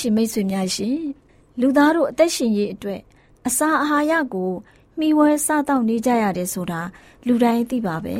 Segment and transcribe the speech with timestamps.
[0.00, 0.98] တောတရှိမိတ်ဆွေများရှင်
[1.60, 3.00] လူသားတို့အသက်ရှင်ရေးအတွက်
[3.46, 4.50] အစာအာဟာရကို
[4.98, 6.80] မှီဝဲစားတောက်နေကြရတယ်ဆိုတာ
[7.26, 8.16] လူတိုင်းသိပါပဲ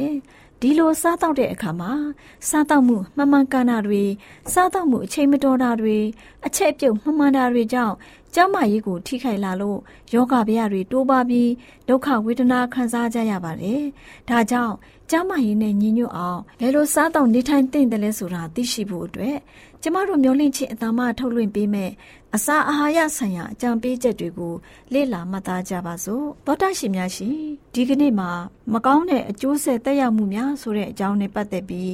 [0.60, 1.92] ဒီလိုစားတောက်တဲ့အခါမှာ
[2.48, 4.02] စားတောက်မှုမှန်မှန်ကန်တာတွေ
[4.52, 5.98] စားတောက်မှုအချိန်မတော်တာတွေ
[6.46, 7.94] အချက်ပြုတ်မှန်မှန်တာတွေကြောင့်
[8.34, 9.78] ကျန်းမာရေးကိုထိခိုက်လာလို့
[10.12, 11.50] ယောဂဗျာတွေတိုးပါပြီး
[11.88, 13.82] ဒုက္ခဝေဒနာခံစားကြရပါတယ်။
[14.28, 14.74] ဒါကြောင့်
[15.10, 19.36] ကျန်းမာရေးနဲ့ညီညွတ်အောင်ဘယ်လိုစားတောက်နေထိုင်သင့်တယ်လဲဆိုတာသိရှိဖို့အတွက်
[19.82, 21.90] ကျမတို့မျိုးလင့်ချင်းအတမထုတ်လွှင့်ပေးမယ်
[22.34, 24.54] အစာအာဟာရဆိုင်ရာအကြံပေးချက်တွေကို
[24.92, 27.36] လေ့လာမှတ်သားကြပါစို့သောတာရှင်များရှင်
[27.74, 28.30] ဒီကနေ့မှာ
[28.72, 31.92] မကောင်းတဲ့အကျိုးဆက်သက်ရောက်မှုများဆိုတဲ့အကြောင်းနဲ့ပတ်သက်ပြီး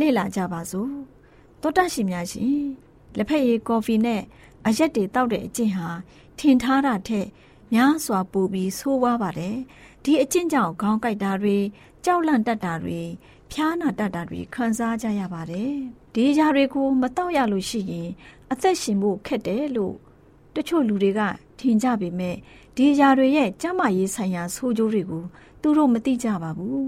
[0.00, 0.90] လေ့လာကြပါစို့
[1.62, 2.56] သောတာရှင်များရှင်
[3.16, 4.22] လက်ဖက်ရည်ကော်ဖီနဲ့
[4.66, 5.88] အရက်တွေတောက်တဲ့အကျင့်ဟာ
[6.38, 7.26] ထင်ထားတာထက်
[7.74, 9.56] များစွာပိုပြီးဆိုးဝါးပါတယ်
[10.04, 11.56] ဒီအကျင့်ကြောင့်ခေါင်းကိုက်တာတွေ
[12.04, 13.00] ကြောက်လန့်တတ်တာတွေ
[13.52, 18.08] ဖျားနာတတ်တာတွေခံစားကြရပါတယ် ဒီຢာတွေကိုမတောက်ရလို့ရှိရင်
[18.52, 19.94] အသက်ရှင်ဖို့ခက်တယ်လို့
[20.54, 21.20] တချို့လူတွေက
[21.58, 22.36] ထင်ကြပေမဲ့
[22.76, 25.24] ဒီຢာတွေရဲ့ကျန်းမာရေးဆိုင်ရာဆိုးကျိုးတွေကို
[25.62, 26.86] သူတို့မသိကြပါဘူး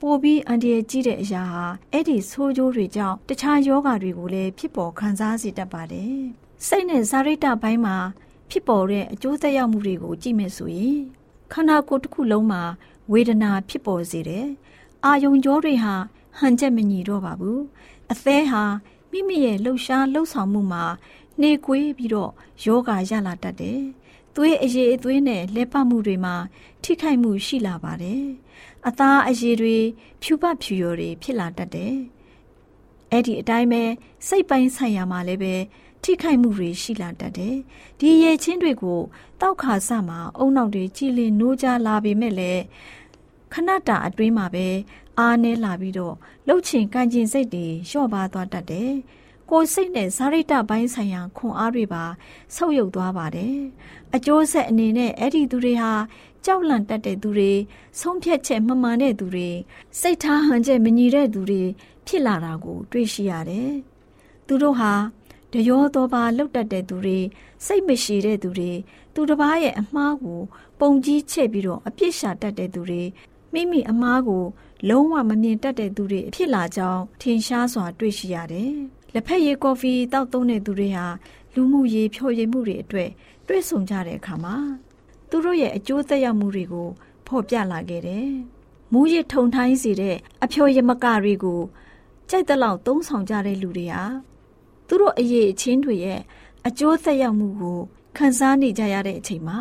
[0.00, 6.18] ပိုပြီးအန်ဒီရဲ့ကြီးတဲ့အရာဟာအဲ့ဒီဆိုးကျိုးတွေကြောင့်တခြားယောဂါတွေကိုလည်းဖြစ်ပေါ်ခံစားစေတတ်ပါတယ်
[6.66, 7.96] စိတ်နဲ့ဇာရိတပိုင်းမှာ
[8.50, 10.98] ဖြစ်ပေါ်တဲ့အကျိုးသက်ရောက်မှုတွေကိုကြည့်မယ်ဆိုရင်
[11.52, 12.62] ခန္ဓာကိုယ်တစ်ခုလုံးမှာ
[13.12, 14.46] ဝေဒနာဖြစ်ပေါ်စေတယ်
[15.04, 15.94] အာယုံကြောတွေဟာ
[16.38, 17.60] ဟန်ချက်မညီတော့ပါဘူး
[18.12, 18.62] အသေးဟာ
[19.10, 20.84] မိမိရဲ့လှုပ်ရှားလှုပ်ဆောင်မှုမှာ
[21.40, 22.32] နှေကွေးပြီးတော့
[22.64, 23.80] ယောဂရလာတတ်တယ်။
[24.34, 26.34] သွေးအရည်အသွေးနဲ့လက်ပတ်မှုတွေမှာ
[26.82, 28.24] ထိခိုက်မှုရှိလာပါတယ်။
[28.86, 29.76] အသားအရည်တွေ
[30.22, 31.94] ဖြူပတ်ဖြူရော်တွေဖြစ်လာတတ်တယ်။
[33.10, 33.82] အဲ့ဒီအတိုင်းပဲ
[34.26, 35.54] စိတ်ပိုင်းဆိုင်ရာမှာလည်းပဲ
[36.02, 37.54] ထိခိုက်မှုတွေရှိလာတတ်တယ်။
[38.00, 39.00] ဒီရည်ချင်းတွေကို
[39.40, 42.62] တောက်ခါစမှာအုံနောက်တွေကြည်လင်နိုးကြလာပေမဲ့လည်း
[43.52, 44.66] ခဏတာအတွင်းမှာပဲ
[45.18, 46.14] အားနည်းလာပြီးတော့
[46.46, 48.90] လှုပ်ချင်ကန်ကျင်စိတ်တွေလျှော့ပါသွားတတ်တယ်။
[49.50, 52.04] ကိုယ်စိတ်နဲ့ဇာရိတပိုင်းဆိုင်ရာခွန်အားတွေပါ
[52.54, 53.56] ဆုပ်ယုပ်သွားပါတယ်။
[54.14, 55.92] အကျိုးဆက်အနေနဲ့အဲ့ဒီသူတွေဟာ
[56.44, 57.52] ကြောက်လန့်တတ်တဲ့သူတွေ
[58.00, 59.48] ဆုံးဖြတ်ချက်မမှန်တဲ့သူတွေ
[60.00, 61.62] စိတ်ထားဟန်ချက်မညီတဲ့သူတွေ
[62.06, 63.70] ဖြစ်လာတာကို တွေ့ရှိရတယ်။
[64.46, 64.92] သူတို့ဟာ
[65.52, 67.18] တရောတော်ပါလှုပ်တတ်တဲ့သူတွေ
[67.66, 68.72] စိတ်မရှိတဲ့သူတွေ
[69.14, 70.40] သူတစ်ပါးရဲ့အမှားကို
[70.80, 73.02] ပုံကြီးချက်ပြီးတော့အပြစ်ရှာတတ်တဲ့သူတွေ
[73.52, 74.44] မိမိအမားကို
[74.88, 78.72] လုံးဝမမြင်တတ်တဲ့သူတွေဖြစ်လာကြောင်းထင်ရှားစွာတွေ့ရှိရတယ်။
[79.14, 81.06] လက်ဖက်ရည်ကော်ဖီတောက်သုံးတဲ့သူတွေဟာ
[81.54, 83.10] လူမှုရေးဖြိုရည်မှုတွေအတွက်
[83.48, 84.56] တွေ့ဆုံကြတဲ့အခါမှာ
[85.30, 86.88] သူတို့ရဲ့အကျိုးသက်ရောက်မှုတွေကို
[87.26, 88.28] ဖော်ပြလာခဲ့တယ်။
[88.92, 91.60] မူရစ်ထုံထိုင်းစေတဲ့အဖျော်ရမကတွေကို
[92.30, 94.02] ကြိုက်တဲ့လောက်သုံးဆောင်ကြတဲ့လူတွေဟာ
[94.86, 96.20] သူတို့အရေးအချင်းတွေရဲ့
[96.66, 97.78] အကျိုးသက်ရောက်မှုကို
[98.16, 99.60] ခံစားနေကြရတဲ့အချိန်မှာ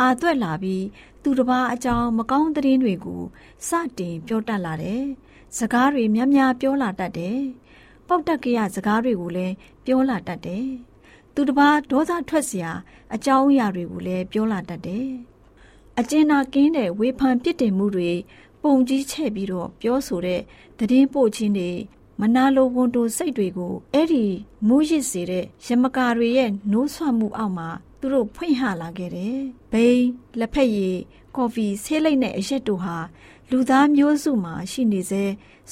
[0.00, 0.84] အာသွက်လာပြီး
[1.22, 3.22] သူတစ်ပါးအကြောင်းမကောင်းသတင်းတွေကို
[3.68, 5.02] စတင်ပြောတတ်လာတယ်။
[5.58, 7.38] စကားတွေများများပြောလာတတ်တယ်။
[8.06, 9.54] ပောက်တက်ကြရစကားတွေကိုလည်း
[9.84, 10.66] ပြောလာတတ်တယ်။
[11.34, 12.72] သူတစ်ပါးဒေါသထွက်စရာ
[13.14, 15.08] အကြောင်းအရာတွေကိုလည်းပြောလာတတ်တယ်။
[15.98, 18.10] အကျဉ်းနာကင်းတဲ့ဝေဖန်ပြစ်တင်မှုတွေ
[18.62, 20.40] ပုံကြီးချဲ့ပြီးတော့ပြောဆိုတဲ့
[20.78, 21.70] သတင်းပို့ခြင်းတွေ
[22.20, 24.24] မနာလိုဝန်တိုစိတ်တွေကိုအဲ့ဒီ
[24.68, 27.68] မိုးရစ်စေတဲ့ရမကာတွေရဲ့နိုးဆွမှုအောက်မှာ
[28.00, 29.38] သူတို့ဖွင့်ဟလာခဲ့တယ်။
[29.72, 30.06] ဘိန်း
[30.38, 30.96] လက်ဖက်ရည်
[31.36, 32.96] ကော်ဖီဆေးလိပ်နဲ့အရက်တို့ဟာ
[33.50, 35.24] လူသားမျိုးစုမှာရှိနေစေ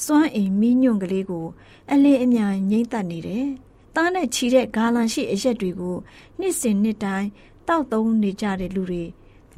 [0.02, 1.46] စွမ်းအင်မီးညွန့်ကလေးကို
[1.92, 3.46] အလင်းအမြန်ငိမ့်သက်နေတယ်။
[3.94, 5.96] သားနဲ့ချီတဲ့ဂါလန်ရှိအရက်တွေကို
[6.38, 7.28] နှစ်စဉ်နှစ်တိုင်း
[7.68, 9.04] တောက်သုံးနေကြတဲ့လူတွေ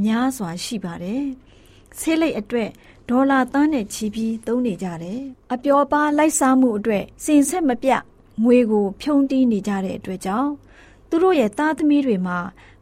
[0.05, 1.25] များစွာရှိပါတယ်။
[1.99, 2.70] ဆေးလိပ်အတွက်
[3.09, 5.20] ဒေါ်လာသန်းနဲ့ချီပြီးသုံးနေကြတယ်။
[5.53, 7.91] အပျော်ပါလိုက်စားမှုအတွက်စင်ဆက်မပြ
[8.44, 10.53] ငွေကိုဖြုံးတီးနေကြတဲ့အတွက်ကြောင့်
[11.08, 12.38] သူတို့ရဲ့သားသမီးတွေမှာ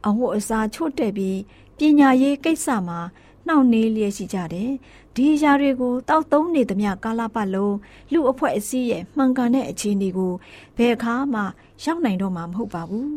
[0.07, 1.39] အဝတ်အစားချို့တဲ့ပြီး
[1.79, 3.01] ပညာရေးကိစ္စမှာ
[3.47, 4.71] နှောင့်နှေးလျက်ရှိကြတယ်။
[5.15, 7.77] ဒီအရာတွေကိုတောက်သုံးနေသမျှကာလပတ်လုံး
[8.13, 10.33] လူအဖွဲ့အစည်းရဲ့မှန်ကန်တဲ့အခြေအနေကို
[10.77, 11.43] ဘယ်အခါမှ
[11.83, 13.11] ရောက်နိုင်တော့မှာမဟုတ်ပါဘူး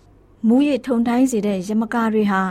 [0.48, 2.42] ။မူရစ်ထုံတိုင်းစေတဲ့ရမကာတွေဟာ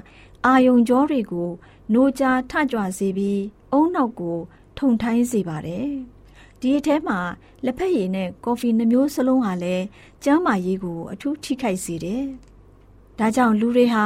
[0.46, 1.50] အာယုံကြောတွေကို
[1.94, 3.42] 노ကြထကြွစေပြီး
[3.72, 4.38] အုံနောက်ကို
[4.78, 5.90] ထုံထိုင်းစေပါတယ်။
[6.62, 7.20] ဒီအထဲမှာ
[7.66, 9.86] လက်ဖက်ရည်နဲ့ကော်ဖီနှမျိုးစလုံးဟာလည်း
[10.24, 12.24] ကျန်းမာရေးကိုအထူးထိခိုက်စေတယ်။
[13.20, 14.06] ဒါကြောင့်လူတွေဟာ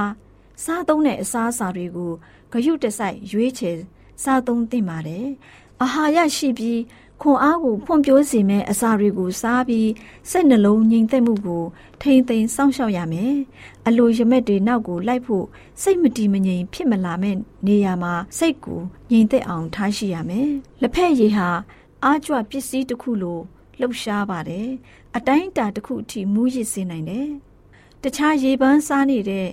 [0.63, 2.11] စားသုံးတဲ့အစားအစာတွေကို
[2.51, 3.77] ဂရုတစိုက်ရွေးချယ်
[4.23, 5.27] စားသုံးသင့်ပါတယ်။
[5.81, 6.79] အာဟာရရှိပြီး
[7.21, 9.89] ခွန်အားကိုဖွံ့ဖြိုးစေမယ့်အစာတွေကိုစားပြီး
[10.29, 11.63] စိတ်နှလုံးငြိမ်သက်မှုကို
[12.01, 13.33] ထိမ့်သိမ်းစောင့်ရှောက်ရမယ်။
[13.87, 15.45] အလိုရမက်တွေနောက်ကိုလိုက်ဖို့
[15.81, 17.35] စိတ်မတည်မငြိမ်ဖြစ်မလာမဲ့
[17.67, 18.81] နေရာမှာစိတ်ကို
[19.11, 20.49] ငြိမ်သက်အောင်ထားရှိရမယ်။
[20.81, 21.49] လက်ဖက်ရည်ဟာ
[22.07, 23.39] အားကြွပစ္စည်းတစ်ခုလို
[23.79, 24.67] လှုပ်ရှားပါတယ်။
[25.17, 27.29] အတိုင်းအတာတစ်ခုအထိမူးယစ်စေနိုင်တယ်။
[28.03, 29.47] တခြားရေပန်းစားနေတဲ့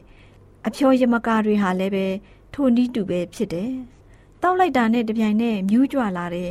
[0.67, 2.07] အဖျော်ရမကာတွေဟာလည်းပဲ
[2.53, 3.73] ထိုနည်းတူပဲဖြစ်တယ်။
[4.43, 6.51] တောက်လိုက်တာနဲ့တပြိုင်နက်မြူးကြွလာတဲ့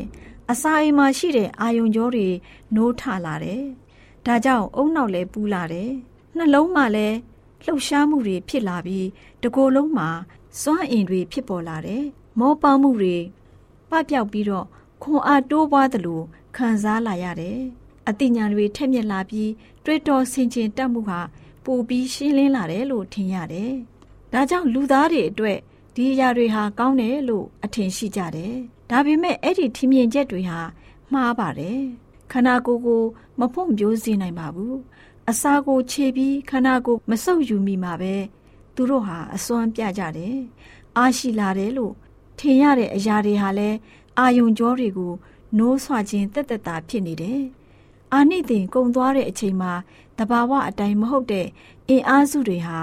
[0.51, 2.27] အစာအိမ်မှာရှိတဲ့အာယုံကြောတွေ
[2.75, 3.63] နိုးထလာတယ်။
[4.25, 5.89] ဒါကြောင့်အုံနောက်လည်းပူလာတယ်။
[6.37, 7.17] နှလုံးမှာလည်း
[7.65, 9.07] လှုပ်ရှားမှုတွေဖြစ်လာပြီး
[9.43, 10.09] တကိုယ်လုံးမှာ
[10.61, 12.03] စွမ်းအင်တွေဖြစ်ပေါ်လာတယ်။
[12.39, 13.15] မောပန်းမှုတွေ
[13.89, 14.67] ပပျောက်ပြီးတော့
[15.03, 16.21] ခွန်အားတိုးပွားသလို
[16.55, 17.59] ခံစားလာရတယ်။
[18.09, 19.51] အသိဉာဏ်တွေထက်မြက်လာပြီး
[19.85, 21.19] တွေးတောဆင်ခြင်တတ်မှုဟာ
[21.65, 23.71] ပိုပြီးရှင်းလင်းလာတယ်လို့ထင်ရတယ်။
[24.33, 25.57] ဒါကြောင့်လူသားတွေအတွက်
[25.95, 28.53] ဒီအရာတွေဟာကောင်းတယ်လို့အထင်ရှိကြတယ်။
[28.89, 30.59] ဒါပေမဲ့အဲ့ဒီထင်မြင်ချက်တွေဟာ
[31.13, 31.79] မှားပါတယ်။
[32.31, 33.03] ခန္ဓာကိုယ်ကို
[33.39, 34.75] မဖွံ့ဖြိုးစေနိုင်ပါဘူး။
[35.29, 38.15] အစာကိုခြေပြီးခန္ဓာကိုယ်မဆုပ်ယူမိမှာပဲ
[38.75, 40.35] သူတို့ဟာအစွမ်းပြကြတယ်။
[40.97, 41.93] အားရှိလာတယ်လို့
[42.39, 43.77] ထင်ရတဲ့အရာတွေဟာလည်း
[44.17, 45.13] အာယုံကြောတွေကို
[45.57, 47.41] နိုးဆွခြင်းတက်တက်တာဖြစ်နေတယ်။
[48.13, 49.73] အာနိသင်ကုံသွားတဲ့အချိန်မှာ
[50.17, 51.47] တဘာဝအတိုင်းမဟုတ်တဲ့
[51.89, 52.79] အင်အားစုတွေဟာ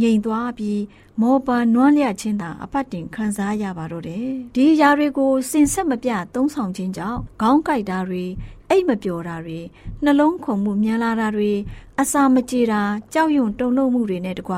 [0.00, 0.80] ငြိမ်သွားပြီး
[1.20, 4.26] မောပန်နွမ်းလျခြင်းသာအပတ်တင်ခံစားရပါတော့တယ်။
[4.56, 8.24] ဒီຢာတွေကိုစင်ဆက်မပြသုံးဆောင်ခြင်းကြောင့်ခေါင်းကိုက်တာတွေ
[8.68, 9.58] အိတ်မပျော်တာတွေ
[10.04, 11.52] နှလုံးခုန်မှုမြန်လာတာတွေ
[12.00, 14.54] အစာမကြေတာကြောက်ရွံ့တုန်လှုပ်မှုတွေနဲ့တကွ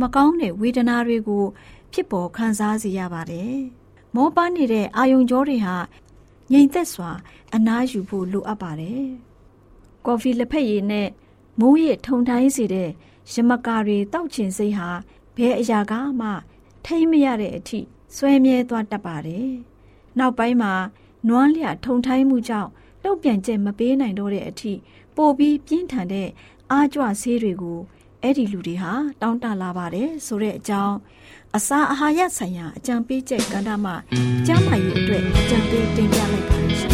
[0.00, 1.44] မကောင်းတဲ့ဝေဒနာတွေကို
[1.92, 3.58] ဖြစ်ပေါ်ခံစားစေရပါတယ်။
[4.20, 5.76] မောပန်းနေတဲ့အာယုံကြောတွေဟာ
[6.52, 7.10] ငြိမ်သက်စွာ
[7.54, 9.04] အနားယူဖို့လိုအပ်ပါတယ်။
[10.06, 11.08] ကော်ဖီလက်ဖက်ရည်နဲ့
[11.60, 12.90] မိုးရထုံတိုင်းစေတဲ့
[13.32, 14.88] ရမကာတွေတောက်ချင်စိတ်ဟာ
[15.36, 16.28] ဘယ်အရာကမှ
[16.84, 17.80] ထိမ့်မရတဲ့အထိ
[18.16, 19.48] ဆွဲမြဲသွားတတ်ပါတယ်။
[20.18, 20.72] နောက်ပိုင်းမှာ
[21.28, 22.70] နွမ်းလျထုံထိုင်းမှုကြောင့်
[23.02, 24.72] လှုပ်ပြန်ချက်မပေးနိုင်တော့တဲ့အထိ
[25.16, 26.28] ပိုပြီးပြင်းထန်တဲ့
[26.70, 27.78] အားကြွဆေးတွေကို
[28.22, 30.96] အဲ့ဒီလူတွေဟာတောင်းတလာပါတယ်ဆိုတဲ့အကြောင်း
[31.56, 33.94] အစာအာဟာရဆိုင်ရာအကြံပေးချက်ကဏ္ဍမှာ
[34.46, 36.92] ကျန်းမာရေးအတွက်အကြံပေးတင်ပြလိုက်ပါတယ်ရှင်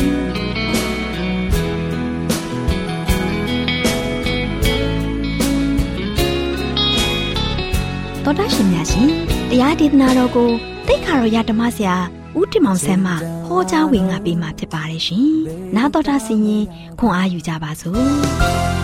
[8.25, 9.09] တော်တာရှင်များရှင်
[9.51, 10.51] တရားဒေသနာတော်ကို
[10.87, 11.97] တိတ်ခါတော်ရဓမ္မဆရာ
[12.39, 13.13] ဦးတင်မောင်ဆန်းမှ
[13.47, 15.29] ဟောကြားဝင်ငါပေးมาဖြစ်ပါတယ်ရှင်။
[15.77, 16.65] နာတော်တာဆင်ရင်
[16.99, 18.84] ခွန်အားယူကြပါစို့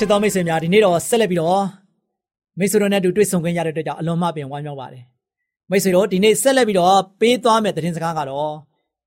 [0.00, 1.64] ချစ်တော်မိတ်ဆွေများဒီနေ့တော့ဆက်လက်ပြီးတော့
[2.58, 5.04] မိတ်ဆွေတို့နဲ့အတူတွေ့ဆုံခွင့်ရတဲ့အတွက်ကြောင့်အလွန်မှပင်ဝမ်းမြောက်ပါတယ်။
[5.70, 8.52] မိတ်ဆွေတို့ဒီနေ့ဆက်လက်ပြီးတော့ပေးသွားမယ့်သတင်းစကားကတော့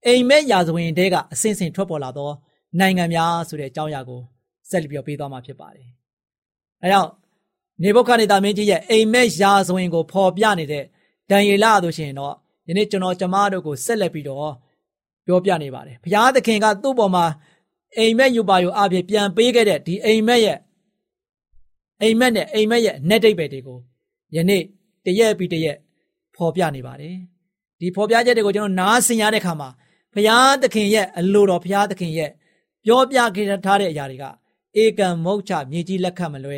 [0.06, 2.32] အိမ်မက်ရာဇဝင်တဲကအစင်စင်ထွက်ပေါ်လာသော
[2.80, 4.22] နိုင်ငံများဆိုတဲ့အကြောင်းအရာကို
[4.70, 5.88] ဆက်လက်ပြီးပေးသွားမှာဖြစ်ပါတယ်။
[6.84, 7.10] အဲကြောင့်
[7.84, 10.86] နေဘုခဒ်နေသမင်းကြီးရဲ့အိမ်မက်ရာဇဝင်ကိုဖော်ပြနေတဲ့ဓ
[11.32, 12.34] ဒံယေလဆိုရှင်တော့
[12.68, 14.52] ယနေ့ကျွန်တော်ကျမတို့ကိုဆက်လက်ပြီးတော့
[15.26, 17.26] ပြောပြနေပါတယ်ဘုရားသခင်ကသူ့ပေါ်မှာ
[17.98, 20.60] အိမ်မက်ယူပါယူအဖြစ်ပြန်ပေးခဲ့တဲ့ဒီအိမ်မက်ရဲ့
[22.02, 23.80] အိမ်မက်နဲ့အိမ်မက်ရဲ့နေတိတ်ပဲတွေကို
[24.36, 24.64] ယနေ့
[25.06, 25.78] တရက်ပြီးတရက်
[26.36, 27.16] ဖော်ပြနေပါတယ်
[27.80, 29.70] ဒီဖော်ပြချက်တွေကိုကျွန်တော်နားဆင်ရတဲ့အခါမှာ
[30.14, 32.30] ဘုရားသခင်ရဲ့အလိုတော်ဘုရားသခင်ရဲ့
[32.86, 34.26] ပြောပြခဲ့ထားတဲ့အရာတွေက
[34.82, 36.58] ဧကံမုတ်ချမြေကြီးလက်ခံမလွဲ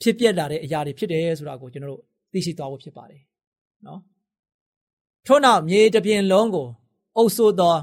[0.00, 2.02] ဖြစ်ပျက်လာတဲ့အရာတွေဖြစ်တယ်ဆိုတာကိုကျွန်တော်တို့
[2.32, 3.22] သိရှိသွားဖို့ဖြစ်ပါတယ်
[3.86, 4.00] နော်
[5.26, 6.68] ထို့နောက်မြေတစ်ပြင်လုံးကို
[7.16, 7.76] အုပ်ဆိုးသော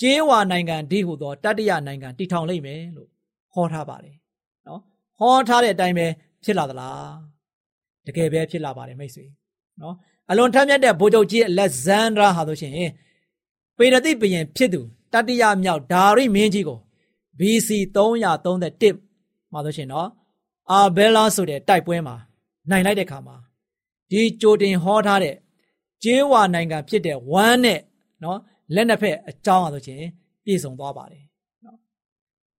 [0.00, 3.08] ကျေးဝါနိုင်ငံဒီဟုသောတတိယနိုင်ငံတည်ထောင်လိမ့်မယ်လို့
[3.54, 4.16] ဟောထားပါတယ်
[4.68, 4.80] နော်
[5.20, 6.06] ဟောထားတဲ့အတိုင်းပဲ
[6.44, 7.14] ဖြစ်လာသလား
[8.06, 9.24] တကယ်ပဲဖြစ်လာပါတယ်မိတ်ဆွေ
[9.80, 9.94] နော်
[10.30, 12.72] အလွန်ထက်မြက်တဲ့ဗိုလ်ချုပ်ကြီးလက်ဇန်ဒရာဟာဆိုရှင်
[13.76, 14.80] ပေရတိဘရင်ဖြစ်သူ
[15.12, 16.78] တတိယမြောက်ဒါရိမင်းကြီးကို
[17.38, 20.08] BC 331မှာဆိုရှင်နော်
[20.70, 22.16] အာဘဲလာဆိုတဲ့တိုက်ပွဲမှာ
[22.70, 23.36] နိုင်လိုက်တဲ့ခါမှာ
[24.10, 25.36] ဒီကြိုတင်ဟောထားတဲ့
[26.02, 27.80] ကျေးဝါနိုင်ငံဖြစ်တဲ့ဝမ်းနဲ့
[28.22, 28.38] နော်
[28.74, 30.02] လက်နှစ်ဖက်အကြောင်းအားဆိုရှင်
[30.44, 31.24] ပြည့်စုံသွားပါတယ်
[31.64, 31.78] နော်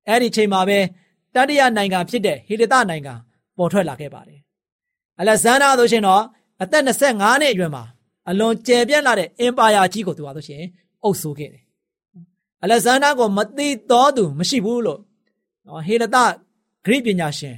[0.07, 0.79] အဲ့ဒီချိန်မှာပဲ
[1.35, 3.13] တတိယနိုင်ငံဖြစ်တဲ့ဟေလတနိုင်ငံ
[3.57, 4.39] ပေါ်ထွက်လာခဲ့ပါတယ်
[5.19, 6.23] အလက်ဇန္ဒာဆိုရှင်တော့
[6.61, 7.83] အသက်25နှစ်အရွယ်မှာ
[8.29, 10.63] အလွန်ကျယ်ပြန့်လာတဲ့အင်ပါယာကြီးကိုသူဟာဆိုရှင်
[11.03, 11.63] အုပ်စိုးခဲ့တယ်
[12.63, 14.99] အလက်ဇန္ဒာကိုမသိတော်သူမရှိဘူးလို့
[15.67, 16.17] နော်ဟေလတဂ
[16.85, 17.55] ရိပညာရှင်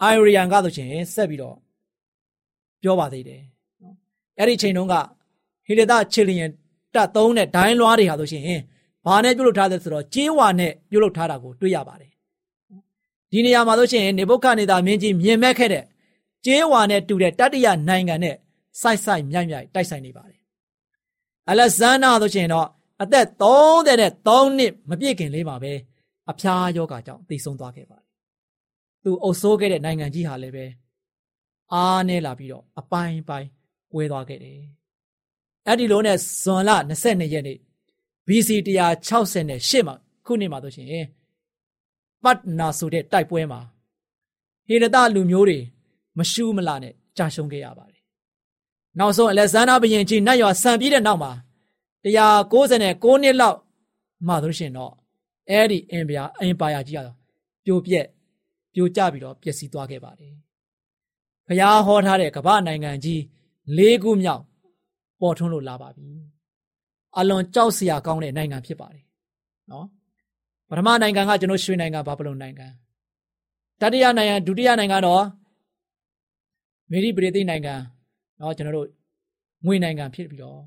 [0.00, 1.56] အိုင်ရီယန်ကဆိုရှင်ဆက်ပြီးတော့
[2.82, 3.42] ပြောပါသေးတယ်
[3.82, 3.94] နော်
[4.38, 4.94] အဲ့ဒီချိန်တုန်းက
[5.66, 6.50] ဟေလတချီလီယန်
[6.94, 8.44] တက်သုံးတဲ့ဒိုင်းလွားတွေဟာဆိုရှင်
[9.06, 12.11] ဘာနဲ့ပြုတ်လုပ်ထားလဲဆိုတော့ကြေးဝါနဲ့ပြုတ်လုပ်ထားတာကိုတွေ့ရပါတယ်
[13.32, 15.84] ဒီနေရာမှာဆိုရှင်နေဘုခနေတာမင်းကြီးမြင်မဲ့ခဲ့တဲ့
[16.44, 18.36] ကြေးဝါနဲ့တူတဲ့တတိယနိုင်ငံနဲ့
[18.80, 20.40] စိုက်စိုက်မြိုက်မြိုက်တိုက်ဆိုင်နေပါတယ်
[21.48, 22.68] အလက်ဇန္ဒာဆိုရှင်တော့
[23.02, 25.72] အသက်30နဲ့3နှစ်မပြည့်ခင်လေးပါပဲ
[26.30, 28.06] အဖျားယောဂါကြောင့်သိဆုံးသွားခဲ့ပါတယ်
[29.02, 30.64] သူအုပ်ဆိုးခဲ့တဲ့နိုင်ငံကြီးဟာလည်းပဲ
[31.72, 33.48] အားနဲ့လာပြီးတော့အပိုင်းပိုင်း
[33.92, 34.58] ကွဲသွားခဲ့တယ်
[35.66, 36.70] အဲ့ဒီလိုနဲ့ဇွန်လ
[37.02, 37.58] 22ရက်နေ့
[38.26, 38.50] BC
[39.18, 39.94] 168မှာ
[40.26, 40.88] ခုနှစ်မှာဆိုရှင်
[42.24, 43.60] ပတ်နာဆိုတဲ့တိုက်ပွဲမှာ
[44.68, 45.58] ဟေရတလူမျိုးတွေ
[46.18, 48.02] မရှူးမလာနဲ့ကြာရှုံးခဲ့ရပါတယ်။
[48.98, 51.32] နောက်ဆုံးအလက်ဇန္ဒာဘုရင်ကြီးနတ်ရွာဆံပြီးတဲ့နောက်မှာ
[52.04, 53.58] 196နှစ်လောက်
[54.28, 54.92] မှဆိုရှင်တော့
[55.50, 57.16] အဲ့ဒီအင်ပါယာအင်ပါယာကြီးကတော့
[57.64, 58.06] ပြိုပြက်
[58.74, 60.34] ပြိုကျပြီးတော့ပျက်စီးသွားခဲ့ပါတယ်။
[61.46, 63.20] ဘုရားဟောထားတဲ့ကမ္ဘာနိုင်ငံကြီး
[63.78, 64.42] ၄ခုမြောက်
[65.20, 66.08] ပေါ်ထွန်းလို့လာပါပြီ။
[67.18, 69.04] အလွန်ကြောက်စရာကောင်းတဲ့နိုင်ငံဖြစ်ပါတယ်။
[69.70, 69.86] နော်။
[70.72, 72.66] ပထမနိုင်ငံကကျွန်တော်ရွှေနိုင်ငံဘာဘလုံနိုင်ငံ။
[73.80, 75.24] တတိယနိုင်ငံဒုတိယနိုင်ငံတော့
[76.90, 77.74] မေရီပရိသိနိုင်ငံ
[78.40, 78.88] နော်ကျွန်တော်တို့
[79.66, 80.60] ငွေနိုင်ငံဖြစ်ပြီးတော့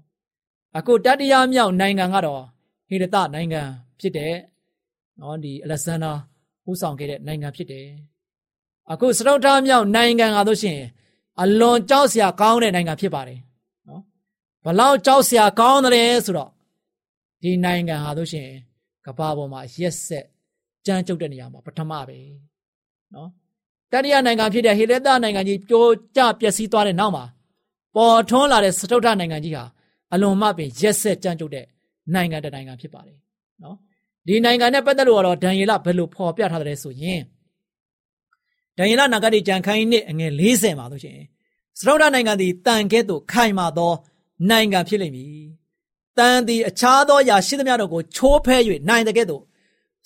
[0.78, 2.44] အခုတတိယမြောက်နိုင်ငံကတော့
[2.88, 3.62] ဟေရတနိုင်ငံ
[4.00, 4.34] ဖြစ်တဲ့
[5.20, 6.12] နော်ဒီအလက်ဇန္ဒာ
[6.70, 7.88] ဦးဆောင်ခဲ့တဲ့နိုင်ငံဖြစ်တယ်
[8.92, 10.80] အခုစတုထမြောက်နိုင်ငံကဆိုရှင်
[11.42, 13.40] အလွန်ကြောက်စရာကောင်းတဲ့နိုင်ငံဖြစ်ပါတယ်
[13.88, 14.02] နော်
[14.66, 16.52] ဘလောက်ကြောက်စရာကောင်းတယ်ဆိုတော့
[17.42, 18.50] ဒီနိုင်ငံဟာဆိုရှင်
[19.06, 20.26] ကမ္ဘာပေါ်မှာရက်ဆက်
[20.86, 22.18] ကြမ်းကြုတ်တဲ့နေရာမှာပထမပဲ
[23.14, 23.30] နော်
[23.92, 25.86] တတိယနိုင်ငံဖြစ်တဲ့ဟေလက်တနိုင်ငံကြီးပြို
[26.16, 27.26] ကျပျက်စီးသွားတဲ့နောက်မှာ
[27.96, 29.64] ပေါ်ထွန်းလာတဲ့စတုထနိုင်ငံကြီးဟာ
[30.14, 31.66] အလွန်မှပင်ရက်ဆက်ကြမ်းကြုတ်တဲ့
[32.14, 33.18] နိုင်ငံတစ်နိုင်ငံဖြစ်ပါတယ်
[33.64, 33.76] နော်
[34.28, 37.22] ဒီနိုင်ငံနဲ့ပတ်သက်လို့တော့ဒံယေလဘယ်လိုဖော်ပြထားတယ်ဆိုရင်
[38.78, 41.20] ဒံယေလနဂတိကြံခိုင်းနှစ်အငယ်40မှာဆိုရှင်
[41.80, 43.94] စတုထနိုင်ငံသည်တန်ကဲ့သို့ခိုင်မာသော
[44.50, 45.30] နိုင်ငံဖြစ်လိမ့်မည်
[46.18, 48.56] တန်သည်အခြားသောယာရှိသမျှတို့ကိုချိုးဖဲ၍
[48.90, 49.44] နိုင်တဲ့ကဲ့သို့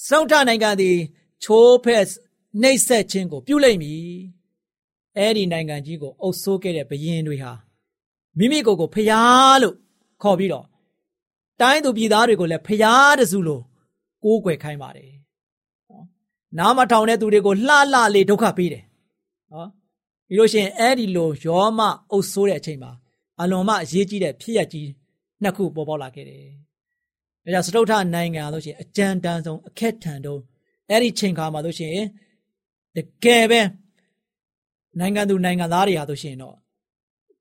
[0.05, 0.97] စတုထနိုင်ငံသည်
[1.43, 1.97] ချိုးဖဲ
[2.61, 4.03] နှိပ်စက်ခြင်းကိုပြုလိမ့်မည်
[5.17, 7.53] အဲ့ဒီနိုင်ငံကြီးကိုအုပ်ဆိုးခဲ့တဲ့ဘယင်တွေဟာ
[8.37, 9.75] မိမိကိုယ်ကိုဖျားလို့
[10.21, 10.65] ခေါ်ပြီးတော့
[11.61, 13.63] တိုင်းသူပြည်သားတွေကိုလည်းဖျားတစုလို့
[14.23, 15.11] ကိုးကွယ်ခိုင်းပါတယ်
[15.89, 16.05] နော်
[16.57, 18.83] နားမထောင်တဲ့သူတွေကိုလှလှလေးဒုက္ခပေးတယ်
[19.51, 19.69] နော်
[20.27, 21.79] ပြီးလို့ရှိရင်အဲ့ဒီလိုယောမ
[22.11, 22.91] အုပ်ဆိုးတဲ့အချိန်မှာ
[23.41, 24.89] အလွန်မှအရေးကြီးတဲ့ဖြစ်ရကြီး
[25.43, 26.43] နှစ်ခုပေါ်ပေါက်လာခဲ့တယ်
[27.43, 30.41] ဒါကြောင့်စတုထနိုင်ငံလို့ရှိရင်အကြံတန်းဆုံးအခက်ထန်ဆုံး
[30.89, 32.07] အဲ့ဒီချိန်ခါမှာလို့ရှိရင်
[32.95, 33.61] တကယ်ပဲ
[34.99, 36.55] နိုင်ငံသူနိုင်ငံသားတွေဟာဆိုရှင်တော့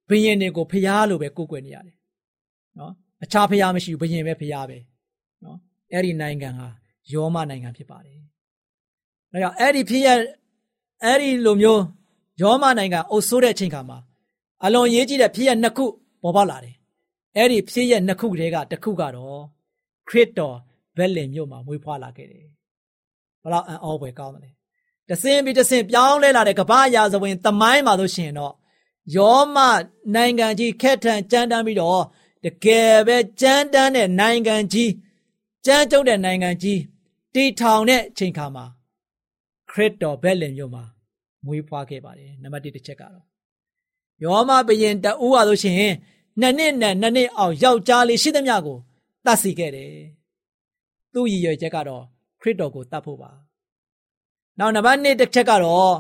[0.08, 1.96] ဘယင်တွေကိုဖျားလို့ပဲကိုးကွယ်နေရတယ်
[2.78, 2.92] နော်
[3.24, 4.78] အခြားဖျားမရှိဘူးဘယင်ပဲဖျားပဲ
[5.44, 5.58] နော်
[5.92, 6.68] အဲ့ဒီနိုင်ငံဟာ
[7.12, 8.18] ယောမနိုင်ငံဖြစ်ပါတယ်
[9.32, 10.08] ဒါကြောင့်အဲ့ဒီဖြစ်ရ
[11.04, 11.82] အဲ့ဒီလိုမျိုး
[12.42, 13.98] ယောမနိုင်ငံအုပ်ဆိုးတဲ့အချိန်ခါမှာ
[14.64, 15.86] အလွန်ရေးကြည့်တဲ့ဖြစ်ရနှစ်ခု
[16.22, 16.74] ပေါ်ပေါက်လာတယ်
[17.36, 19.40] အဲ့ဒီဖြစ်ရနှစ်ခုတည်းကတစ်ခုကတော့
[20.08, 20.56] ခရစ်တော်
[20.96, 22.46] ဘက်လင်မြို့မှာမွေးဖွားလာခဲ့တယ်
[23.42, 24.54] ဘလောက်အံ့ဩဖွယ်ကောင်းတယ်
[25.08, 28.54] တဆင်ပြီးတဆင်ပြောင်းလဲလာတဲ့ကမ္ဘာရာဇဝင်သမိုင်းမှာလို့ရှိရင်တော့
[29.16, 29.56] ယောမ
[30.14, 32.02] နိုင်ငံကြီးခက်ထန်ကြမ်းတမ်းပြီးတော့
[32.44, 34.90] တကယ်ပဲကြမ်းတမ်းတဲ့နိုင်ငံကြီး
[35.66, 36.80] ကြမ်းကြုတ်တဲ့နိုင်ငံကြီး
[37.34, 38.64] တီထောင်တဲ့အချိန်ခါမှာ
[39.70, 40.84] ခရစ်တော်ဘက်လင်မြို့မှာ
[41.46, 43.24] မွေးဖွားခဲ့ပါတယ်နံပါတ်1တစ်ချက်ကတော့
[44.24, 45.94] ယောမဘယင်တူဟာလို့ရှိရင်
[46.40, 48.78] နှစ်နှစ်နဲ့နှစ်နှစ်အောင်ယောက်ျားလေးရှိသမျှကို
[49.24, 49.94] တတ်စီခဲ့တယ်။
[51.12, 52.04] သူ့ရည်ရွယ်ချက်ကတော့
[52.40, 53.30] ခရစ်တော်ကိုတတ်ဖို့ပါ။
[54.58, 55.94] နောက်နံပါတ်1တစ်ချက်ကတော့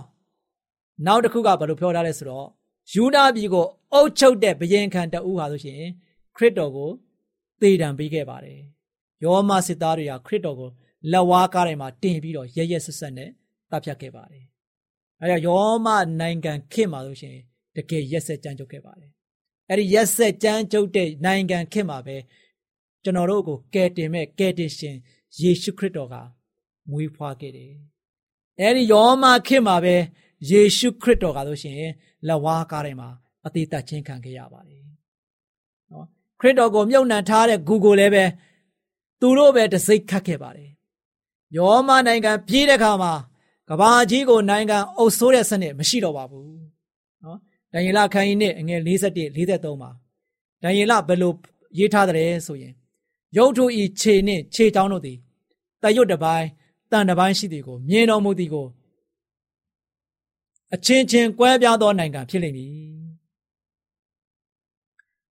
[1.06, 2.46] နောက်တစ်ခုကဘာလို့ပြောထားလဲဆိုတော့
[2.92, 5.82] ယူနာပြည်ကိုအုပ်ချုပ်တဲ့ဘယင်ခံတအူးဟာဆိုရှင်
[6.36, 6.90] ခရစ်တော်ကို
[7.60, 8.60] သေတံပေးခဲ့ပါတယ်။
[9.24, 10.70] ယောမစစ်သားတွေကခရစ်တော်ကို
[11.12, 13.30] လက်ဝါးကားတိုင်းမှာတင်ပြီးတော့ရရက်ဆက်ဆက်နဲ့
[13.70, 14.44] တပ်ဖြတ်ခဲ့ပါတယ်။
[15.22, 15.88] အဲဒါယောမ
[16.20, 17.36] နိုင်ငံခေတ်မှာဆိုရှင်
[17.76, 19.12] တကယ်ရက်ဆက်ကြမ်းကြုတ်ခဲ့ပါတယ်။
[19.70, 22.16] အဲဒီရက်ဆက်ကြမ်းကြုတ်တဲ့နိုင်ငံခေတ်မှာပဲ
[23.02, 24.96] ကျွန်တော်တို့ကိုကယ်တင်မဲ့ကယ်တင်ရှင်
[25.40, 26.14] ယေရှုခရစ်တော်က
[26.90, 27.72] မွေးဖွားခဲ့တယ်။
[28.60, 29.94] အဲဒီယောမခေတ်မှာပဲ
[30.50, 31.76] ယေရှုခရစ်တော်ကဆိုရှင်
[32.26, 33.08] လက်ဝါးကားတိုင်းမှာ
[33.46, 34.82] အသေးသက်ချင်းခံခဲ့ရပါတယ်။
[35.90, 36.06] နော်
[36.40, 38.24] ခရစ်တော်ကိုမြုပ်နှံထားတဲ့ဂူကိုလည်းပဲ
[39.20, 40.70] သူတို့ပဲတစိ့ခတ်ခဲ့ပါတယ်။
[41.56, 43.12] ယောမနိုင်ငံပြည်တဲ့ခါမှာ
[43.68, 46.67] ကဘာကြီးကိုနိုင်ငံအုပ်ဆိုးတဲ့စနစ်မရှိတော့ပါဘူး။နော်
[47.78, 49.90] ဒံယေလခန်းကြီးနဲ့အငယ်41 43မှာ
[50.62, 51.32] ဒံယေလဘယ်လို
[51.78, 52.74] ရေးထားတယ်ဆိုရင်
[53.36, 55.18] ရုပ်ထုဤခြေနှင့်ခြေချောင်းတို့သည်
[55.82, 56.46] တရွတ်တစ်ပိုင်း
[56.90, 58.66] တန်တစ်ပိုင်းရှိသည်ကိုမြင်တော်မူသည်ကို
[60.74, 62.72] အချင်းချင်းကွဲပြားသောနိုင်ငံဖြစ်လိမ့်မည်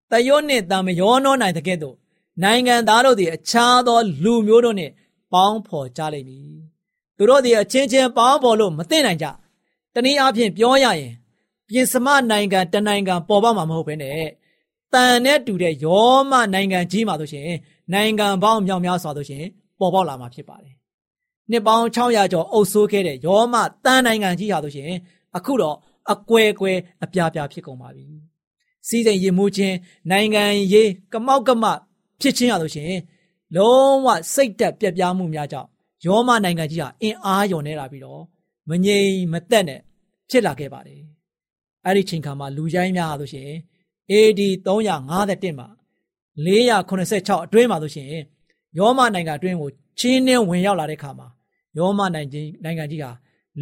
[0.11, 1.97] ။တရွတ်နှင့်တံမယောနောနိုင်တဲ့ကဲ့သို့
[2.43, 4.93] နိုင်ငံသားတို့သည်အခြားသောလူမျိုးတို့နှင့်
[5.33, 6.49] ပေါင်းဖော်ကြလိမ့်မည်။
[7.17, 9.27] သူတို့သည်အချင်းချင်းပေါင်းဖော်လို့မသိနိုင်ကြ။
[9.95, 11.15] တနည်းအားဖြင့်ပြောရရင်
[11.69, 14.21] ပြင်စမနိုင်ငံတနိုင်ငံပေါ်ပေါက်မှာမဟုတ်ဘဲနဲ့
[14.93, 17.51] တန်နဲ့တူတဲ့ယောမနိုင်ငံကြီးမှာဆိုရှင်
[17.93, 19.45] နိုင်ငံပေါင်းမြောက်များစွာဆိုရှင်
[19.81, 20.75] ပေါ်ပေါက်လာမှာဖြစ်ပါတယ်။
[21.51, 23.55] နှစ်ပေါင်း600ကျော်အုပ်စိုးခဲ့တဲ့ယောမ
[23.85, 24.91] တန်နိုင်ငံကြီးဟာဆိုရှင်
[25.37, 25.77] အခုတော့
[26.13, 26.73] အကွဲကွဲ
[27.05, 28.07] အပြားပြားဖြစ်ကုန်ပါပြီ။
[28.89, 29.77] စီးစိမ်ရမှုချင်း
[30.11, 31.65] နိုင်ငံရေးကမောက်ကမ
[32.21, 32.93] ဖြစ်ချင်းရလို့ရှင်
[33.57, 35.69] လုံးဝစိတ်တက်ပြက်ပြားမှုများကြောင့်
[36.07, 38.23] ယောမနိုင်ငံကြီးဟာအင်အားယုံနေတာပြီးတော့
[38.69, 39.81] မငြိမ်မသက်နဲ့
[40.31, 41.03] ဖြစ်လာခဲ့ပါတယ်။
[41.87, 43.51] အဲ့ဒီချိန်ခါမှာလူရိုင်းများဟာဆိုရှင်
[44.11, 45.69] AD 351မှာ
[46.47, 48.09] 486အတွင်းမှာဆိုရှင်
[48.79, 51.29] ယောမနိုင်ငံအတွင်းကိုချင်းနှင်းဝင်ရောက်လာတဲ့ခါမှာ
[51.79, 53.11] ယောမနိုင်ငံနိုင်ငံကြီးဟာ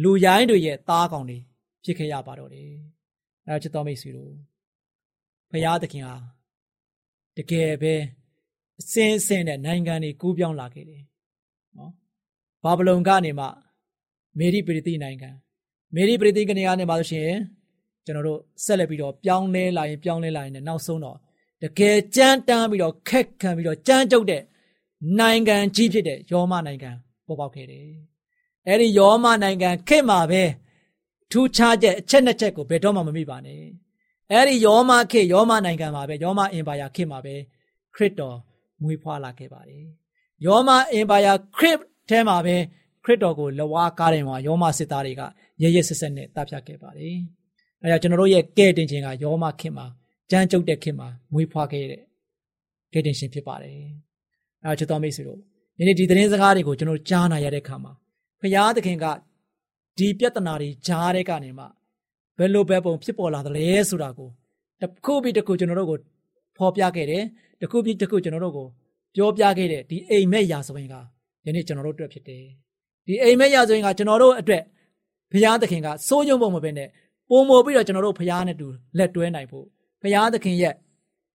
[0.03, 1.37] လူရိုင်းတွေရဲ့သားကောင်တွေ
[1.83, 2.69] ဖြစ်ခဲ့ရပါတော့တယ်။
[3.47, 4.31] အဲချစ်တော်မိတ်ဆွေတို့
[5.51, 6.15] ဘုရားသခင်ဟာ
[7.37, 7.93] တကယ်ပဲ
[8.79, 11.01] အစင်းအစင်းတဲ့နိုင်ငံတွေကူးပြောင်းလာခဲ့တယ်။
[11.77, 11.91] နော်
[12.63, 13.47] ဘာဗလုန်ကနေမှ
[14.37, 15.29] မေရိပရိသိနိုင်ငံ
[15.95, 17.39] မေရိပရိသိကနေရာနဲ့ပါလို့ရှိရင်
[18.05, 21.17] ကျွန်တော်တို့ဆက်လက်ပြီးတော့ပြောင်းလဲလာရင်ပြောင်းလဲလာရင်နောက်ဆုံးတော့
[21.61, 24.43] တကယ်ကြမ်းတမ်းပြီးတော့ခက်ခံပြီးတော့ကြမ်းကြုတ်တဲ့
[25.19, 26.91] နိုင်ငံကြီးဖြစ်တဲ့ယောမနိုင်ငံ
[27.27, 27.87] ပေါ်ပေါက်ခဲ့တယ်။
[28.67, 30.43] အဲဒီယောမနိုင်ငံခေတ်မှာပဲ
[31.31, 33.61] ထူးခြားချက်အချက်နှစ်ချက်ကိုဘယ်တော့မှမမိပါနဲ့။
[34.31, 37.35] အဲဒီယောမခေတ်ယောမနိုင်ငံမှာပဲယောမအင်ပါယာခေတ်မှာပဲ
[37.95, 38.37] ခရစ်တော်
[38.81, 39.85] မွေးဖွားလာခဲ့ပါတယ်။
[40.45, 42.55] ယောမအင်ပါယာခရစ်ထဲမှာပဲ
[43.03, 45.21] ခရစ်တော်ကိုလဝါကားတယ်မှာယောမစစ်သားတွေက
[45.61, 47.17] ရရဆက်ဆက်နဲ့တပ်ဖြတ်ခဲ့ပါတယ်။
[47.85, 49.85] အဲဒါကျွန်တော်တို့ရဲ့ကဲ့တင်ခြင်းကယောမခေတ်မှာ
[50.31, 52.01] ကြမ်းကြုတ်တဲ့ခေတ်မှာမွေးဖွားခဲ့တဲ့
[52.93, 53.77] ကဲ့တင်ရှင်ဖြစ်ပါတယ်။
[54.63, 55.39] အဲချစ်တော်မိတ်ဆွေတို့
[55.77, 57.91] ဒီနေ့ဒီသတင်းစကားတွေကိုကျွန်တော်ကြားနာရတဲ့အခါမှာ
[58.41, 59.05] ဖရာသခင်က
[59.97, 61.65] ဒီပြဿနာတွေကြားတဲ့ကနေမှ
[62.37, 64.29] ဘယ်လိုပဲပုံဖြစ်ပေါ်လာသလဲဆိုတာကို
[64.81, 65.99] တစ်ခုပြီးတစ်ခုကျွန်တော်တို့ကို
[66.57, 67.23] ဖော်ပြခဲ့တယ်။
[67.59, 68.67] တစ်ခုပြီးတစ်ခုကျွန်တော်တို့ကို
[69.15, 70.95] ပြောပြခဲ့တဲ့ဒီအိမ်မက်ရာဇဝင်က
[71.45, 72.43] ယနေ့ကျွန်တော်တို့အတွက်ဖြစ်တယ်။
[73.05, 74.63] ဒီအိမ်မက်ရာဇဝင်ကကျွန်တော်တို့အတွက်
[75.31, 76.89] ဘုရားသခင်ကစိုးရုံပုံမပဲနဲ့
[77.29, 79.65] ပုံမပြီးတော့ကျွန်တော်တို့ဘုရားနဲ့တူလက်တွဲနိုင်ဖို့
[80.01, 80.73] ဘုရားသခင်ရဲ့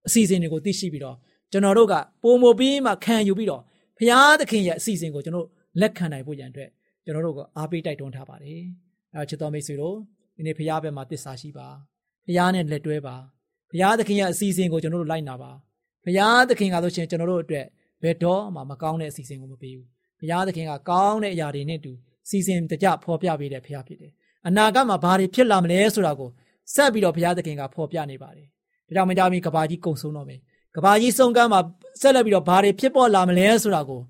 [0.06, 1.16] အစီအစဉ်တွေကိုသိရှိပြီးတော့
[1.52, 3.62] ကျွန်တော်တို့ကပုံမပြီးမှခံယူပြီးတော့
[3.98, 5.46] ဘုရားသခင်ရဲ့အစီအစဉ်ကိုကျွန်တော်
[5.80, 6.70] လက်ခံနိုင်ဖို့ရန်အတွက်
[7.04, 8.60] ကျွန်တော်တို့ကအားပေးတိုက်တွန်းထားပါတယ်။
[9.14, 9.96] အဲချစ်တော်မိတ်ဆွေတို့
[10.36, 11.68] ဒီနေ့ဘုရားဘက်မှာတစ္ဆာရှိပါ။
[12.26, 13.16] ဘုရားနဲ့လက်တွဲပါ။
[13.70, 15.50] ဘုရားသခင်ရဲ့အစီအစဉ်ကိုကျွန်တော်တို့လိုက်နာပါ။
[16.04, 17.66] ဘုရားသခင်ကဆိုရှင်ကျွန်တော်တို့အတွက်
[18.02, 19.88] ဘယ်တော့မှမကောင်းတဲ့အစီအစဉ်ကိုမပေးဘူး။
[20.20, 21.92] ဘုရားသခင်ကကောင်းတဲ့အရာတွေနဲ့တူ
[22.28, 24.12] စီစဉ်တကြဖော်ပြပေးတဲ့ဘုရားဖြစ်တယ်။
[24.48, 26.30] အနာဂတ်မှာဘာတွေဖြစ်လာမလဲဆိုတာကို
[26.74, 28.46] ဆက်ပြီးတော့ဘုရားသခင်ကဖော်ပြနေပါတယ်။
[28.86, 30.40] ဒါကြောင့်မကြမီကဘာကြီးကုံဆုံးတော့မယ်။
[30.76, 31.60] ကဘာကြီးဆုံးကမ်းမှာ
[32.00, 34.00] ဆက်လက်ပြီးတော့ဘာတွေဖြစ်ပေါ်လာမလဲဆိုတာကို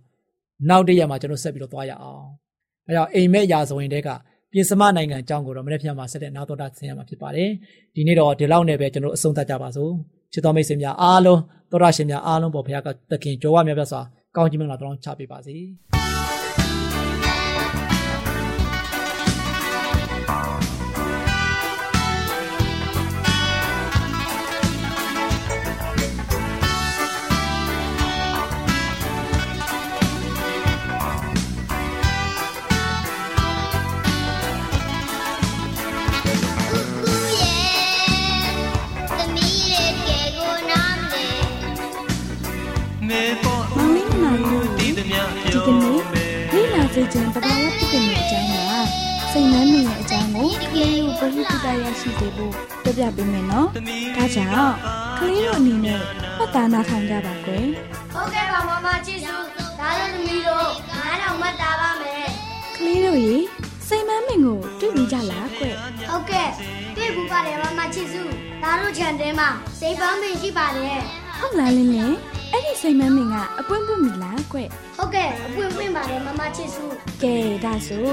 [0.69, 2.25] နောက်တရက်မှာကျွန်တော်ဆက်ပြီးတော့သွားရအောင်။
[2.88, 4.09] အဲကြောင့်အိမ်မက်ရာဇဝင်တဲက
[4.53, 7.49] ပြင်စမနိုင်ငံအကြောင်းကိုတော့မနေ့ပြန်မှာဆက်တဲ့နောက်တော့တာဆင်ရမှာဖြစ်ပါတယ်။
[7.95, 9.93] ဒီနေ့တော့ဒီလောက်နဲ့ပဲကျွန်တော်အဆုံးသတ်ကြပါစို့။
[10.33, 11.40] ချစ်တော်မိတ်ဆွေများအားလုံး
[11.71, 14.01] သောရရှင်များအားလုံးပေါ်ဘုရားကသခင်ကြွားဝမြတ်ပြစွာ
[14.37, 15.57] ကောင်းချီးမင်္ဂလာတောင်းချပေးပါစေ။။
[51.20, 52.52] ပရိသတ်ရရှိစေဖို့
[52.83, 53.68] ပြပြပေးမယ်နော်။
[54.16, 54.74] ဒါကြောင့်
[55.18, 56.00] ခကလေးတို့အနေနဲ့
[56.38, 57.66] မှတ်သားနားထောင်ကြပါကွယ်
[58.14, 59.37] ဟုတ်ကဲ့ပါမမချစ်စု
[59.78, 62.26] ဒါလည်းသမီးတို့နားထောင်မှတ်တာပါမယ်
[62.76, 63.37] ကလေးတို့ရေ
[63.88, 65.74] စိတ်မန်းမင်ကိုတွေ့ပြီးကြလားကွယ်
[66.09, 66.48] ဟုတ်ကဲ့
[66.96, 68.22] တွေ့ဘူးပါတယ်မမချစ်စု
[68.62, 69.48] ဒါတို့ခြံထဲမှာ
[69.80, 70.98] စိတ်ပန်းပင်ရှိပါတယ်
[71.38, 72.16] ဟုတ်လားလင်းလင်း
[72.52, 76.84] အဲ့ဒီစိတ်မန်းမင်ကအပွင့်ပွင့်မိလားကွယ်ဟုတ်ကဲ့အပွင့်ပွင့်ပါတယ်မမချစ်စု
[77.22, 78.08] ကဲဒါဆို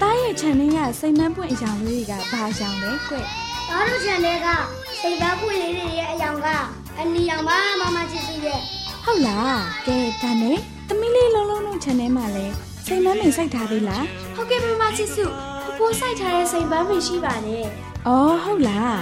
[0.00, 3.24] တားရဲ့ခြံထဲကစိတ်မန်းပွင့်အကြောင်လေးတွေကဘာကြောင်လဲကွယ်
[3.70, 4.48] ဒါတို့ခြံထဲက
[5.00, 6.48] စိတ်ပန်းပွင့်လေးတွေရဲ့အယောင်က
[6.98, 8.60] အနီရောင်ပါမမချစ်စုရဲ့
[9.04, 12.46] ဟုတ်လားကဲဒါနဲ့သမီးလေးလုံးလုံးလုံးခြံထဲမှာလဲ
[12.86, 14.04] စိတ်မန်းမင်စိုက်ထားသေးလား
[14.36, 15.24] ဟုတ်ကဲ့မမချစ်စု
[15.76, 17.66] ဖဖိုးဆိုင်ထားတဲ့စိတ်ပန်းပင်ရှိပါတယ်
[18.06, 18.96] အော်ဟုတ်လား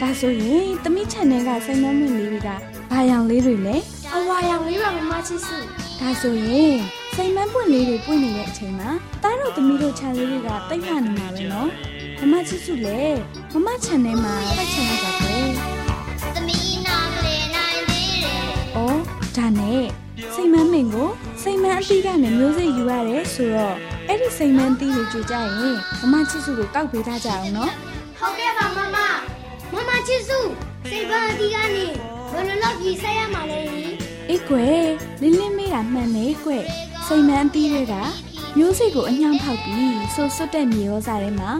[0.00, 2.48] ဒါဆိုရင်သမီးခြံထဲကစိတ်မန်းမင်လေးတွေက
[2.90, 3.76] ဘာရောင်လေးတွေလဲ
[4.16, 5.58] အဝါရောင်လေးပါမမချစ်စု
[6.00, 6.76] ဒါဆိုရင်
[7.14, 8.90] စိတ်မန်းပွင့်လေးတွေပွင့်နေတဲ့အချိန်မှာ
[9.22, 11.68] တားတို့သမီးတို့ခြံလေးတွေကတိတ်မှနေမှာပဲနော်
[12.20, 13.00] မမချစ်စုလေ
[13.52, 15.48] မမခြံထဲမှာဖိုက်ချင်လိုက်ပါကွယ်
[16.34, 18.42] သမီးနာမလေးနိုင်သေးတယ်။
[18.76, 19.00] အော်
[19.36, 19.84] ဒါနဲ့
[20.34, 21.08] စိတ်မန်းမင်ကို
[21.42, 23.76] စိတ်မန်းအသီးကနေမျိုးစိတ်ယူရတယ်ဆိုတော့
[24.08, 27.72] အဲ့ဒီစိတ်မန်းသီးတွေကြွကြရင်မမချစ်စုကိုကောက်ပေးထားကြအောင်နော်
[28.18, 28.96] ဟုတ်ကဲ့ပါမမ
[29.74, 30.38] မမချစ်စု
[30.90, 31.86] စိတ်ပန်းအတီးကနေ
[32.32, 33.92] ဘယ်လိုလုပ်ပြီးဆက်ရမှာလဲဟင်။
[34.34, 34.84] အေးကွယ်
[35.20, 36.64] လင်းလင်းမေးတာမှန်နေကွယ်
[37.06, 37.94] စိတ်မန်းအသီးတွေက
[38.56, 41.50] မျိုးစိတ်ကိုအညောင်းဖောက်ပြီးဆိုစွတ်တဲ့မြေရောစားထဲမှာ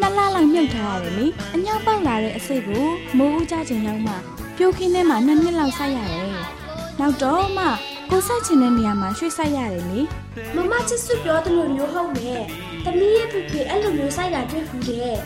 [0.00, 4.14] နှစ်လလောက်မြုပ်ထားရတယ်လေ။အညောင်းပေါက်လာတဲ့အစိတ်ကိုမိုးဦးကြချိန်ရောက်မှ
[4.56, 6.32] ပြိုခင်းထဲမှာနှစ်နှစ်လောက်ဆက်ရတယ်။
[7.00, 7.66] နောက်တော့မှ
[8.10, 10.00] ကိုဆက်ချင်တဲ့နေရာမှာရွှေ့ဆက်ရတယ်လေ။
[10.56, 12.42] မမချစ်စုပြောသလိုမျိုးဟုတ်မယ်
[12.84, 15.16] သမီးရဲ့ဖေဖေအဲ့လိုမျိုးစိုက်တာတွေ့ဘူးတဲ့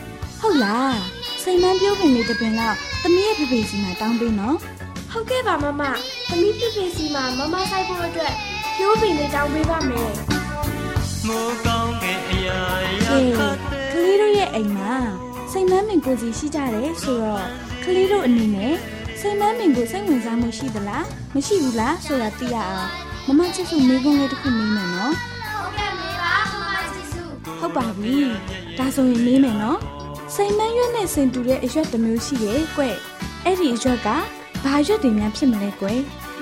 [0.40, 0.98] ဟုတ်လား
[1.42, 4.56] စိတ်မန်းပြောခင်လေးတစ်ပင်လောက်သမီးရဲ့ဖေဖေစီမှာတောင်းပေးနော်
[5.16, 5.82] ဟုတ်ကဲ့ပါမမ
[6.28, 8.32] သမီးဖေဖေစီမှာမမစိုက်ဖို့အတွက်
[8.76, 10.12] ပြိုးပင်လေးတောင်းပေးပါမယ်
[11.26, 12.60] မိုးကောင်းတဲ့အရာ
[13.04, 13.56] ရာကဲခတ်
[13.92, 14.94] ကလေးတို့ရဲ့အိမ်မှာ
[15.50, 17.44] စိတ်မန်းမင်ကိုစီရှိကြတယ်ဆိုတော့
[17.84, 18.74] ကလေးတို့အနေနဲ့
[19.20, 22.88] စိတ်မန်းမင်ကိုစိတ်ဝင်စားမှုရှိသလားမရှိဘူးလားဆိုတာသိရအောင်
[23.26, 25.12] မမချစ်စုမိကုန်းလေးတစ်ခုမေးမယ်နော်
[25.58, 27.22] ဟုတ်ကဲ့မေပါမမချစ်စု
[27.60, 28.16] ဟုတ်ပါပြီ
[28.78, 29.78] ဒါဆိုရင်မေးမယ်နော်
[30.34, 32.82] စိတ်မန်းရွက်နဲ့စင်တူတဲ့အရွက်တစ်မျိုးရှိရဲ့ကွ
[33.44, 34.08] အဲ့ဒီအရွက်က
[34.64, 35.86] ဘာရွက်တွေများဖြစ်မလဲကွ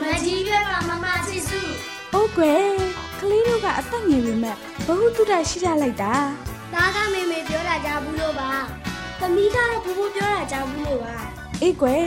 [0.00, 1.60] မကြီးရွက်ပါမမချစ်စု။
[2.14, 2.64] အိုးကွယ်
[3.20, 4.56] ကလေးတို့ကအသက်ငယ်ပေမဲ့
[4.86, 6.14] ဘ ഹു တုဒရှိကြလိုက်တာ
[6.74, 8.50] သားကမေမေပြောတာကြားဘူးလို့ပါ
[9.20, 11.14] သမီးကတော့ဘူဘူပြောတာကြားဘူးလို့ပါ။
[11.62, 12.06] အေးကွယ်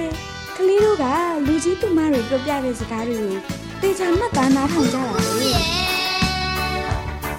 [0.58, 1.06] ကလေးတို့က
[1.46, 3.36] လူကြီးသူမတွေပြောပြတဲ့စကားတွေကို
[3.82, 5.02] တေချာမှတ်သားနားထောင်ကြတာ
[5.42, 5.52] လေ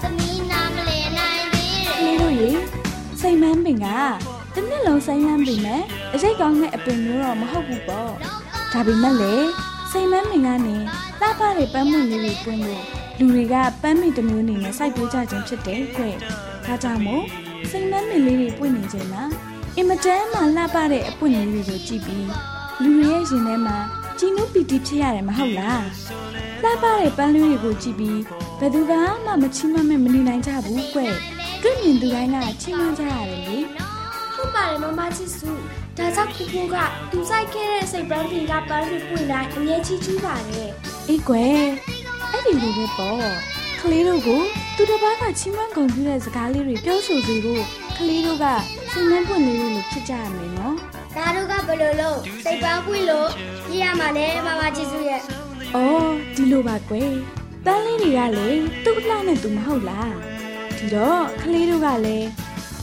[0.01, 2.49] သမီးနာမလေးနိုင်သေး။ကလေးတို့ရေ
[3.21, 3.87] စိတ်မန်းပင်က
[4.53, 5.81] တစ်နှစ်လုံးဆိုင်လန်းပေမဲ့
[6.13, 8.11] အရိတ်ကောင်းတဲ့အပင်မျိုးတော့မဟုတ်ဘူးပေါ့။
[8.73, 9.33] ဒါပေမဲ့လေ
[9.91, 10.75] စိတ်မန်းပင်ကနေ
[11.19, 12.83] လှပတဲ့ပန်းမွင့်လေးတွေပွင့်လို့
[13.19, 16.03] လူတွေကပန်းမင်တစ်မျိုးအနေနဲ့စိုက်ပျိုးကြခြင်းဖြစ်တယ်ကွ။
[16.65, 17.23] ဒါကြောင့်မို့
[17.69, 19.23] စိတ်မန်းပင်လေးတွေပွင့်နေခြင်းမှာ
[19.77, 22.27] အင်မတန်မှလှပတဲ့အပွင့်လေးတွေကိုကြည့်ပြီး
[22.81, 23.77] လူတွေရဲ့ရင်ထဲမှာ
[24.19, 25.83] ကြည်နုပီတိဖြစ်ရတယ်မဟုတ်လား
[26.63, 28.19] လှပတဲ့ပန်းလေးတွေကိုကြည့်ပြီး
[28.59, 28.93] ဘယ်သူက
[29.25, 30.99] မှမချီးမွမ်းမဲ့မနေနိုင်ကြဘူးကွ
[31.61, 33.57] တွေ့မြင်သူတိုင်းကချီးမွမ်းကြရတယ်လေ
[34.37, 35.51] ဟုတ်ပါတယ်မမချစ်စု
[35.97, 36.75] ဒါကြောင့်ဖူဖူက
[37.11, 40.69] သူစိုက်ခဲ့တဲ့စိတ်ပန်းပင်ကပန်းတွေပွင့်တိုင်းအမြဲချီးကျူးပါတယ်
[41.09, 41.63] အေးကွယ်
[42.31, 43.29] အဲ့ဒီလိုပဲပေါ့
[43.81, 44.41] ကလေးတို့ကို
[44.75, 47.63] သူတစ်ပါးကချီးမွမ်းဂုဏ်ပြုတဲ့စကားလေးတွေပြောဆိုစေဖို့
[47.97, 48.45] ကလေးတို့က
[48.91, 50.75] စိတ်နှံပွင့်လေးတွေလိုဖြစ်ကြရမယ်နော်
[51.15, 53.29] ဒါတို့ကဘယ်လိုလုပ်စိတ်ပန်းပွင့်လို့
[53.67, 55.21] ပြရမှာလဲမမချစ်စုရဲ့။
[55.75, 57.11] အော်ဒီလိုပါကွယ်။
[57.65, 58.49] ပန်းလေးတွေကလေ
[58.83, 60.11] သူ့အလှနဲ့သူမဟုတ်လား။
[60.77, 62.27] ဒီတော့ကလေးတို့ကလည်း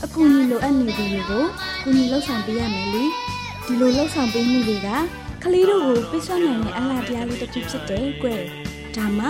[0.03, 1.43] အကူအညီလိုအပ်နေသူတွေကို
[1.83, 3.03] ကူညီလှုပ်ဆောင်ပေးရမယ်လေ။
[3.65, 4.87] ဒီလိုလှုပ်ဆောင်ပေးမှုတွေက
[5.43, 8.41] ကလေးတို့ကိုပိတ်ဆို့နိုင်တဲ့အလားတရားလေးတစ်ခုဖြစ်တယ်ကွယ်။
[8.95, 9.27] ဒါမှ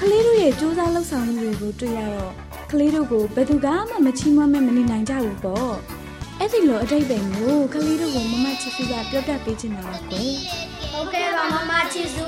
[0.00, 2.32] ကလေးတို့ရဲ့စူးစမ်းလှုပ်ဆောင်မှုတွေကိုတွေ့ရတော့
[2.70, 5.72] ကလေးတို့ကိုဘယ်သူကမှမချီးမွမ်းမဲ့မနေနိုင်ကြဘူးပေါ့။
[6.38, 10.32] အဲ့ဒီလိုအတိတ်ပဲမျိုးကလေးတို့ကိုမမချစ်စုကပြောပြပေးချင်တာပါကွယ်
[10.92, 12.26] ဟုတ်ကဲ့ပါမမချစ်စု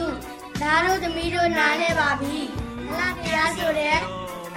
[0.61, 2.37] ဒါတို့သမီးတို့နားလဲပါပြီ
[2.89, 3.99] အလားတရားဆိုတဲ့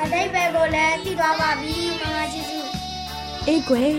[0.01, 2.59] အတိတ်ပဲကိုလည်းသိသွားပါပြီမမချစ်စု
[3.47, 3.91] အေးကွယ်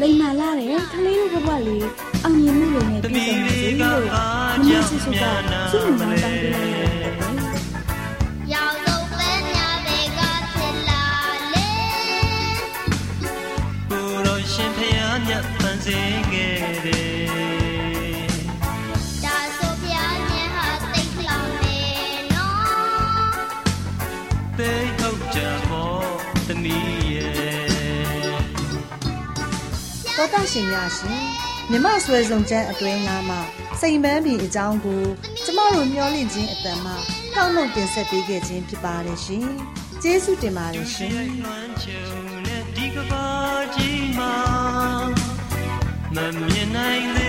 [0.00, 1.86] လိမ္မာလာတဲ့ကလေးတို့ဘဝလေး
[2.24, 7.78] အောင်မြင်မှုတွေနဲ့ပြည့်စုံပါစေလို့မမချစ်စုကစုံမှန်တောင်းပေးလိုက်ရတယ်ကွယ်
[8.52, 10.20] ရောင်စုံပန်းညာတွေက
[10.52, 11.04] ဖြစ်လာ
[11.54, 11.68] လေ
[13.90, 15.86] ကိုတော်ရှင်ဖျားမြတ်ဖန်ဆ
[30.16, 31.20] တောတာရှင်များရှင်
[31.70, 33.40] မြမဆွဲဆောင်ကျန်းအတွင်းသားမှာ
[33.80, 35.02] စိန်ပန်းပြည်အကြောင်းကို
[35.44, 36.92] ကျမတို့မျှော်လင့်ခြင်းအတန်မှ
[37.34, 39.46] ကောက်နှုတ်တင်ဆက်ပေးခဲ့ခြင်းဖြစ်ပါတယ်ရှင်
[40.02, 41.10] ကျေးဇူးတင်ပါတယ်ရှင်
[41.42, 42.04] လွမ်းချုံ
[42.46, 43.26] နဲ့ဒီကဘာ
[43.74, 44.34] ကြီးမှာ
[46.14, 47.25] မမြင်နိုင်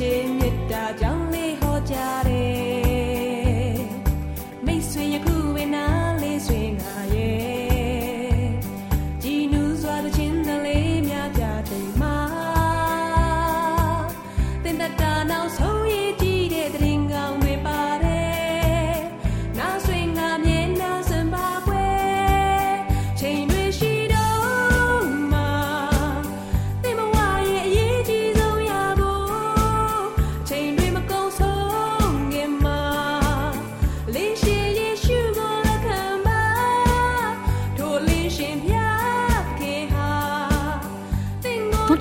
[0.00, 0.33] watching